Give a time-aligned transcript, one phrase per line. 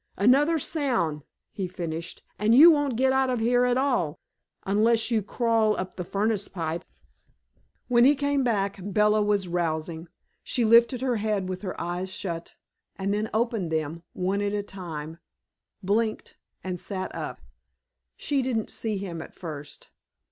[0.17, 1.21] "Another sound,"
[1.51, 4.19] he finished, "and you won't get out of here at all,
[4.65, 6.83] unless you crawl up the furnace pipe!"
[7.87, 10.07] When he came back, Bella was rousing.
[10.41, 12.55] She lifted her head with her eyes shut
[12.95, 15.19] and then opened them one at a time,
[15.83, 17.39] blinked, and sat up.
[18.17, 19.91] She didn't see him at first.